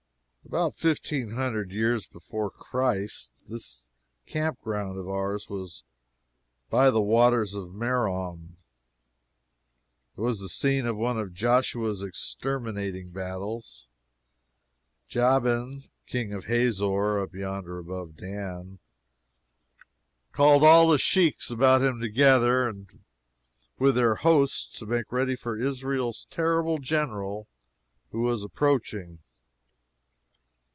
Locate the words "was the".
10.17-10.49